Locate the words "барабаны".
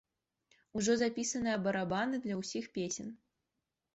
1.67-2.15